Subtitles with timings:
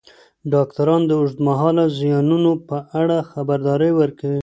[0.53, 4.39] ډاکټران د اوږدمهاله زیانونو په اړه خبرداری ورکوي.